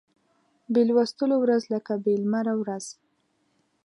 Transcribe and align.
بې 0.71 0.81
لوستلو 0.87 1.35
ورځ 1.41 1.61
لکه 1.73 1.93
بې 2.03 2.13
لمره 2.21 2.53
ورځ 2.61 2.85